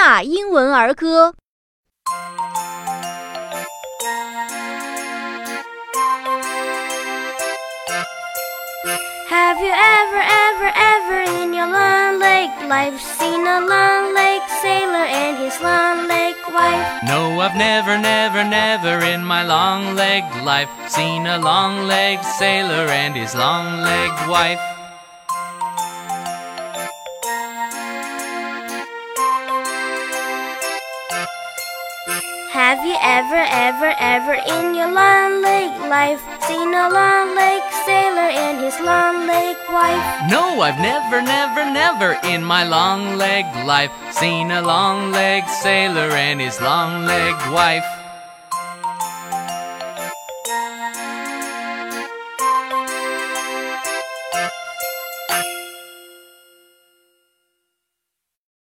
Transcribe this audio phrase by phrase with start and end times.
[0.00, 1.34] 纳英文儿歌。
[9.28, 15.36] Have you ever, ever, ever in your long lake life seen a long lake sailor and
[15.38, 17.02] his long lake wife?
[17.04, 22.86] No, I've never, never, never in my long legged life seen a long legged sailor
[22.88, 24.73] and his long legged wife.
[32.55, 38.31] Have you ever, ever, ever in your long lake life seen a long lake sailor
[38.31, 40.31] and his long lake wife?
[40.31, 46.15] No, I've never, never, never in my long legged life seen a long legged sailor
[46.15, 47.83] and his long legged wife.